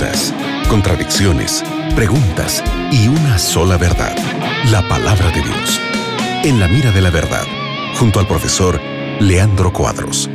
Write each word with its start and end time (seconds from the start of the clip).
dudas, 0.00 0.34
contradicciones, 0.68 1.62
preguntas 1.94 2.64
y 2.90 3.08
una 3.08 3.38
sola 3.38 3.76
verdad, 3.76 4.16
la 4.70 4.86
palabra 4.88 5.30
de 5.30 5.42
Dios. 5.42 5.80
En 6.44 6.58
la 6.58 6.68
mira 6.68 6.90
de 6.90 7.02
la 7.02 7.10
verdad, 7.10 7.44
junto 7.98 8.18
al 8.18 8.26
profesor 8.26 8.80
Leandro 9.20 9.72
Cuadros. 9.72 10.30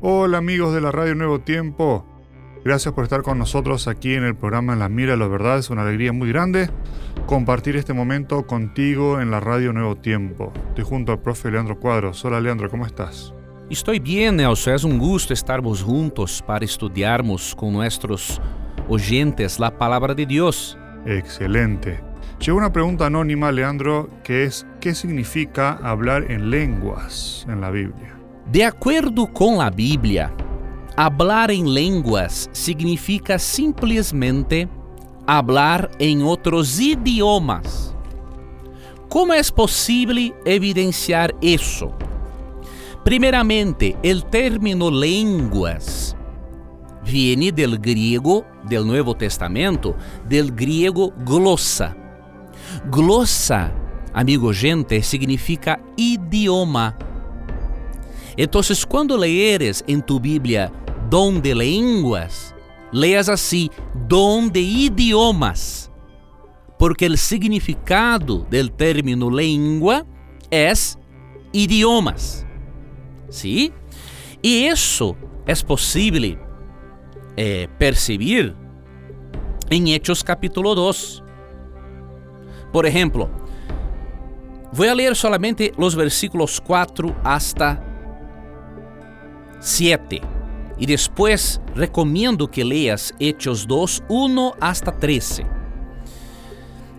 Hola 0.00 0.38
amigos 0.38 0.74
de 0.74 0.80
la 0.80 0.90
Radio 0.90 1.14
Nuevo 1.14 1.40
Tiempo. 1.40 2.04
Gracias 2.64 2.94
por 2.94 3.04
estar 3.04 3.22
con 3.22 3.38
nosotros 3.38 3.86
aquí 3.86 4.14
en 4.14 4.24
el 4.24 4.34
programa 4.34 4.72
En 4.72 4.78
la 4.80 4.88
Mira 4.88 5.12
de 5.12 5.18
la 5.18 5.28
Verdad. 5.28 5.58
Es 5.58 5.70
una 5.70 5.82
alegría 5.82 6.12
muy 6.12 6.28
grande 6.28 6.70
compartir 7.26 7.76
este 7.76 7.92
momento 7.92 8.46
contigo 8.46 9.20
en 9.20 9.30
la 9.30 9.38
Radio 9.38 9.72
Nuevo 9.72 9.96
Tiempo. 9.96 10.52
Estoy 10.68 10.84
junto 10.84 11.12
al 11.12 11.20
profe 11.20 11.50
Leandro 11.50 11.78
Cuadros. 11.78 12.24
Hola 12.24 12.40
Leandro, 12.40 12.70
¿cómo 12.70 12.86
estás? 12.86 13.33
Estou 13.70 13.98
bem, 13.98 14.30
Nelson. 14.30 14.70
É 14.70 14.76
um 14.84 14.98
gusto 14.98 15.32
estarmos 15.32 15.78
juntos 15.78 16.40
para 16.40 16.64
estudarmos 16.64 17.54
com 17.54 17.70
nossos 17.70 18.38
oyentes 18.88 19.58
a 19.60 19.70
palavra 19.70 20.14
de 20.14 20.26
Deus. 20.26 20.76
Excelente. 21.06 21.98
Chegou 22.38 22.60
uma 22.60 22.70
pergunta 22.70 23.06
anônima, 23.06 23.48
Leandro, 23.48 24.10
que 24.22 24.32
é: 24.32 24.48
que 24.80 24.94
significa 24.94 25.78
hablar 25.82 26.30
em 26.30 26.36
lenguas 26.36 27.46
na 27.48 27.70
Bíblia? 27.70 28.14
De 28.46 28.62
acordo 28.62 29.26
com 29.26 29.62
a 29.62 29.70
Bíblia, 29.70 30.30
hablar 30.94 31.48
em 31.48 31.64
lenguas 31.64 32.50
significa 32.52 33.38
simplesmente 33.38 34.68
hablar 35.26 35.90
em 35.98 36.22
outros 36.22 36.78
idiomas. 36.78 37.96
Como 39.08 39.32
é 39.32 39.42
possível 39.42 40.16
evidenciar 40.44 41.30
isso? 41.40 41.90
Primeiramente, 43.04 43.96
o 44.02 44.22
término 44.22 44.90
línguas 44.90 46.16
viene 47.04 47.52
del 47.52 47.78
griego 47.78 48.46
del 48.66 48.86
Nuevo 48.86 49.14
Testamento, 49.14 49.94
del 50.26 50.50
griego 50.50 51.12
glossa. 51.18 51.94
Glossa, 52.90 53.70
amigo 54.14 54.54
gente, 54.54 55.02
significa 55.02 55.78
idioma. 55.98 56.96
Então, 58.38 58.62
quando 58.88 59.18
leeres 59.18 59.84
em 59.86 60.00
tu 60.00 60.18
Bíblia 60.18 60.72
dom 61.10 61.40
de 61.40 61.52
línguas, 61.52 62.54
leas 62.90 63.28
assim, 63.28 63.68
dom 64.08 64.48
de 64.48 64.60
idiomas, 64.60 65.90
porque 66.78 67.06
o 67.06 67.18
significado 67.18 68.46
del 68.48 68.70
término 68.70 69.28
língua 69.28 70.06
é 70.50 70.72
idiomas. 71.52 72.44
¿Sí? 73.28 73.72
E 74.42 74.68
isso 74.68 75.16
é 75.46 75.54
possível 75.54 76.38
eh, 77.36 77.68
percibir 77.78 78.54
em 79.70 79.92
Hechos 79.92 80.22
capítulo 80.22 80.74
2. 80.74 81.22
Por 82.72 82.86
exemplo, 82.86 83.30
vou 84.72 84.92
ler 84.92 85.14
solamente 85.16 85.72
os 85.76 85.94
versículos 85.94 86.58
4 86.58 87.14
hasta 87.24 87.82
7. 89.60 90.20
E 90.76 90.86
depois 90.86 91.60
recomendo 91.74 92.48
que 92.48 92.64
leas 92.64 93.12
Hechos 93.18 93.64
2, 93.64 94.02
1 94.08 94.52
hasta 94.60 94.92
13. 94.92 95.53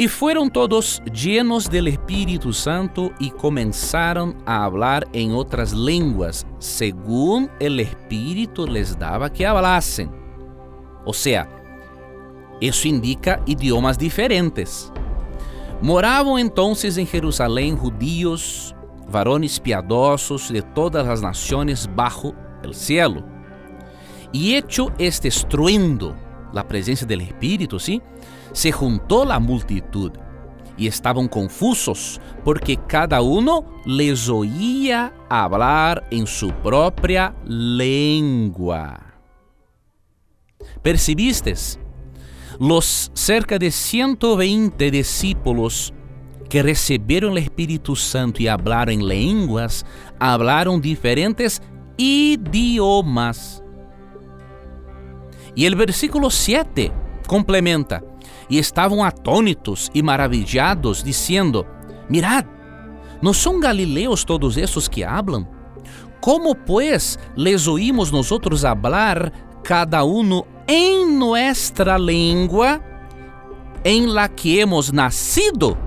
E 0.00 0.08
foram 0.08 0.48
todos 0.48 1.02
llenos 1.12 1.68
del 1.68 1.86
Espírito 1.86 2.54
Santo 2.54 3.12
e 3.20 3.30
começaram 3.30 4.34
a 4.46 4.64
hablar 4.64 5.04
em 5.12 5.34
outras 5.34 5.72
línguas, 5.72 6.46
según 6.58 7.50
el 7.60 7.80
Espírito 7.80 8.64
les 8.64 8.96
dava 8.96 9.28
que 9.28 9.44
hablassem. 9.44 10.10
Ou 11.04 11.12
seja, 11.12 11.46
isso 12.62 12.88
indica 12.88 13.42
idiomas 13.46 13.98
diferentes. 13.98 14.90
Moravam 15.82 16.38
então 16.38 16.72
em 16.72 17.04
Jerusalém 17.04 17.76
judíos, 17.76 18.74
varones 19.06 19.58
piadosos 19.58 20.48
de 20.48 20.62
todas 20.62 21.06
as 21.06 21.20
nações 21.20 21.84
bajo 21.84 22.34
el 22.62 22.72
cielo. 22.72 23.22
E 24.32 24.54
hecho 24.54 24.90
este 24.98 25.28
estruendo, 25.28 26.16
la 26.52 26.66
presença 26.66 27.06
del 27.06 27.20
Espírito, 27.20 27.78
¿sí? 27.78 28.00
se 28.52 28.72
juntó 28.72 29.24
la 29.24 29.38
multitud 29.38 30.12
y 30.76 30.86
estaban 30.86 31.28
confusos 31.28 32.20
porque 32.44 32.78
cada 32.88 33.20
uno 33.20 33.64
les 33.84 34.28
oía 34.28 35.12
hablar 35.28 36.06
en 36.10 36.26
su 36.26 36.50
propia 36.50 37.34
lengua. 37.44 38.98
¿Percibistes? 40.82 41.78
Los 42.58 43.10
cerca 43.14 43.58
de 43.58 43.70
120 43.70 44.90
discípulos 44.90 45.92
que 46.48 46.62
recibieron 46.62 47.32
el 47.32 47.44
Espíritu 47.44 47.94
Santo 47.94 48.42
y 48.42 48.48
hablaron 48.48 48.94
en 48.94 49.06
lenguas, 49.06 49.86
hablaron 50.18 50.80
diferentes 50.80 51.62
idiomas. 51.96 53.62
Y 55.54 55.66
el 55.66 55.74
versículo 55.74 56.30
7 56.30 56.92
complementa: 57.26 58.02
e 58.50 58.58
estavam 58.58 59.02
atônitos 59.02 59.88
e 59.94 60.02
maravilhados, 60.02 61.02
dizendo: 61.02 61.64
Mirad, 62.08 62.46
não 63.22 63.32
são 63.32 63.60
galileus 63.60 64.24
todos 64.24 64.56
esses 64.56 64.88
que 64.88 65.04
hablam? 65.04 65.46
Como, 66.20 66.54
pois, 66.54 67.18
les 67.36 67.66
oímos 67.66 68.10
nosotros 68.10 68.64
hablar, 68.64 69.32
cada 69.62 70.04
uno 70.04 70.46
em 70.66 71.06
nuestra 71.06 71.96
língua, 71.96 72.82
em 73.84 74.06
la 74.06 74.28
que 74.28 74.58
hemos 74.58 74.90
nacido? 74.90 75.78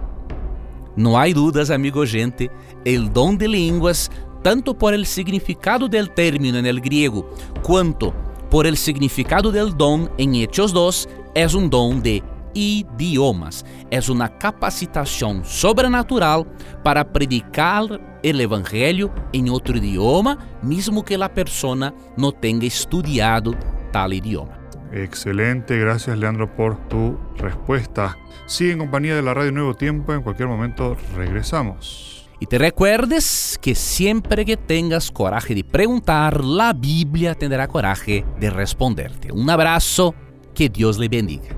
Não 0.96 1.18
há 1.18 1.28
dúvidas, 1.32 1.70
amigo 1.70 2.06
gente, 2.06 2.50
el 2.86 3.12
dom 3.12 3.36
de 3.36 3.48
línguas, 3.48 4.10
tanto 4.42 4.74
por 4.74 4.94
el 4.94 5.06
significado 5.06 5.88
del 5.88 6.10
término 6.10 6.58
en 6.58 6.66
el 6.66 6.80
griego, 6.80 7.30
quanto 7.64 8.14
por 8.54 8.68
el 8.68 8.78
significado 8.78 9.52
del 9.52 9.76
dom 9.76 10.08
em 10.16 10.44
Hechos 10.44 10.72
2, 10.72 11.10
é 11.34 11.48
um 11.48 11.68
dom 11.68 12.00
de 12.00 12.22
idiomas. 12.54 13.66
É 13.90 14.00
uma 14.12 14.30
capacitação 14.30 15.44
sobrenatural 15.44 16.46
para 16.84 17.04
predicar 17.04 17.84
o 17.84 18.00
evangelho 18.24 19.12
em 19.34 19.50
outro 19.50 19.78
idioma, 19.78 20.38
mesmo 20.62 21.04
que 21.04 21.16
a 21.16 21.30
pessoa 21.30 21.92
não 22.16 22.32
tenha 22.32 22.64
estudado 22.64 23.58
tal 23.92 24.14
idioma. 24.14 24.54
Excelente, 24.92 25.76
gracias 25.76 26.16
Leandro 26.16 26.48
por 26.48 26.76
tu 26.76 27.18
respuesta. 27.38 28.16
Sigue 28.46 28.74
en 28.74 28.78
compañía 28.78 29.16
de 29.16 29.24
la 29.24 29.34
Radio 29.34 29.52
Nuevo 29.52 29.74
Tiempo, 29.74 30.14
en 30.14 30.22
cualquier 30.22 30.48
momento 30.48 30.96
regresamos. 31.16 32.23
Y 32.40 32.46
te 32.48 32.58
recuerdes 32.58 33.58
que 33.62 33.76
siempre 33.76 34.46
que 34.46 34.58
tengas 34.58 35.12
coraje 35.12 35.56
de 35.56 35.64
preguntar, 35.64 36.44
la 36.44 36.74
Biblia 36.74 37.36
tendrá 37.36 37.68
coraje 37.68 38.26
de 38.40 38.50
responderte. 38.50 39.32
Un 39.32 39.50
abrazo, 39.50 40.14
que 40.54 40.70
Dios 40.70 40.98
le 40.98 41.08
bendiga. 41.10 41.56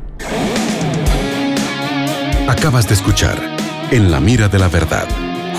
Acabas 2.47 2.87
de 2.87 2.93
escuchar 2.93 3.37
En 3.91 4.11
la 4.11 4.19
mira 4.19 4.47
de 4.47 4.59
la 4.59 4.67
verdad, 4.67 5.07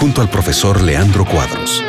junto 0.01 0.21
al 0.21 0.29
profesor 0.29 0.81
Leandro 0.83 1.25
Cuadros. 1.25 1.83